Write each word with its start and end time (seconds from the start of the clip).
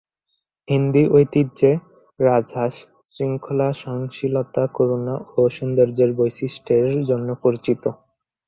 হিন্দি 0.67 1.03
ঐতিহ্যে, 1.09 1.71
রাজহাঁস, 2.19 2.75
শৃঙ্খলা, 3.05 3.69
সহনশীলতা, 3.73 4.63
করুণা 4.75 5.15
ও 5.31 5.41
সৌন্দর্যের 5.49 6.11
বৈশিষ্ট্যের 6.13 6.85
জন্য 7.09 7.27
পরিচিত। 7.43 7.83